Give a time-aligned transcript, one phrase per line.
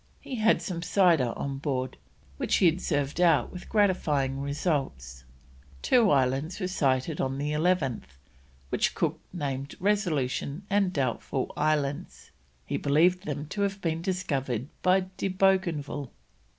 [0.19, 1.95] He had some cider on board,
[2.37, 5.25] which he had served out with gratifying results.
[5.83, 8.17] Two islands were sighted on the 11th,
[8.69, 12.31] which Cook named Resolution and Doubtful Islands;
[12.65, 16.09] he believed them to have been discovered by De Bougainville.